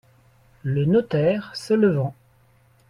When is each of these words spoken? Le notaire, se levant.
Le 0.63 0.85
notaire, 0.85 1.51
se 1.55 1.75
levant. 1.75 2.15